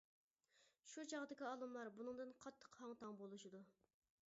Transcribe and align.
شۇ 0.93 1.03
چاغدىكى 1.11 1.45
ئالىملار 1.51 1.91
بۇنىڭدىن 1.99 2.33
قاتتىق 2.47 2.81
ھاڭ-تاڭ 2.81 3.17
بولۇشىدۇ. 3.23 3.65